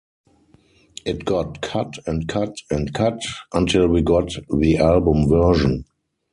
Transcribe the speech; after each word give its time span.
It 1.05 1.25
got 1.25 1.61
cut 1.61 1.99
and 2.07 2.27
cut 2.27 2.57
and 2.71 2.91
cut 2.91 3.21
until 3.53 3.87
we 3.87 4.01
got 4.01 4.33
the 4.51 4.77
album 4.79 5.29
version. 5.29 5.85